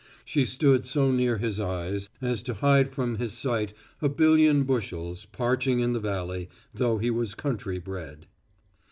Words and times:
She 0.25 0.45
stood 0.45 0.87
so 0.87 1.11
near 1.11 1.37
his 1.37 1.59
eyes 1.59 2.09
as 2.21 2.41
to 2.41 2.55
hide 2.55 2.91
from 2.91 3.17
his 3.17 3.33
sight 3.33 3.71
a 4.01 4.09
billion 4.09 4.63
bushels 4.63 5.27
parching 5.27 5.79
in 5.79 5.93
the 5.93 5.99
valley 5.99 6.49
though 6.73 6.97
he 6.97 7.11
was 7.11 7.35
country 7.35 7.77
bred. 7.77 8.25